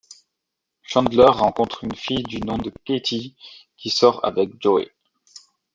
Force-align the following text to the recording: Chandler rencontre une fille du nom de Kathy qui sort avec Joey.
Chandler 0.81 1.27
rencontre 1.29 1.83
une 1.83 1.93
fille 1.93 2.23
du 2.23 2.39
nom 2.39 2.57
de 2.57 2.71
Kathy 2.85 3.35
qui 3.77 3.91
sort 3.91 4.25
avec 4.25 4.59
Joey. 4.59 4.91